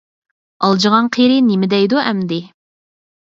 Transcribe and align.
ئالجىغان 0.67 1.09
قېرى 1.17 1.35
نېمە 1.49 1.69
دەيدۇ 1.75 2.01
ئەمدى؟! 2.05 2.41